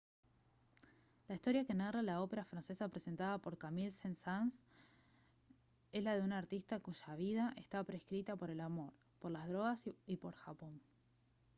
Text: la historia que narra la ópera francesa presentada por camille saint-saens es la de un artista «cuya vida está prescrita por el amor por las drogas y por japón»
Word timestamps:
la 1.27 1.35
historia 1.35 1.63
que 1.63 1.75
narra 1.75 2.01
la 2.01 2.23
ópera 2.23 2.43
francesa 2.51 2.87
presentada 2.93 3.37
por 3.43 3.59
camille 3.63 3.91
saint-saens 3.97 4.55
es 5.93 6.01
la 6.03 6.15
de 6.15 6.21
un 6.27 6.33
artista 6.33 6.79
«cuya 6.87 7.13
vida 7.21 7.45
está 7.63 7.83
prescrita 7.89 8.35
por 8.35 8.49
el 8.49 8.61
amor 8.61 8.93
por 9.19 9.29
las 9.29 9.47
drogas 9.47 9.87
y 10.07 10.17
por 10.17 10.33
japón» 10.33 10.81